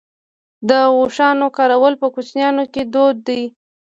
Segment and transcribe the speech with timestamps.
[0.69, 3.43] د اوښانو کارول په کوچیانو کې دود دی.